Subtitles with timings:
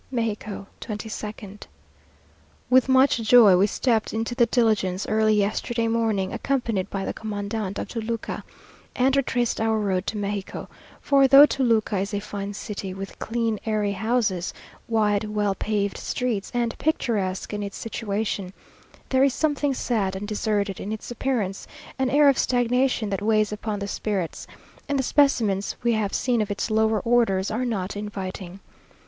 [0.09, 1.65] MEXICO, 22nd.
[2.71, 7.77] With much joy we stepped into the diligence early yesterday morning, accompanied by the commandant
[7.77, 8.43] of Toluca,
[8.95, 10.67] and retraced our road to Mexico;
[11.01, 14.55] for though Toluca is a fine city, with clean, airy houses,
[14.87, 18.53] wide, well paved streets, and picturesque in its situation,
[19.09, 21.67] there is something sad and deserted in its appearance,
[21.99, 24.47] an air of stagnation that weighs upon the spirits;
[24.89, 28.61] and the specimens we have seen of its lower orders are not inviting.